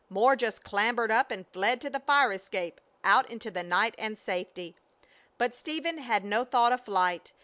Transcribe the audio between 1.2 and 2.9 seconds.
and fled to the fire escape,